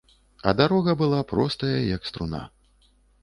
А 0.41 0.53
дарога 0.59 0.95
была 1.01 1.19
простая, 1.33 1.75
як 1.95 2.09
струна. 2.13 2.43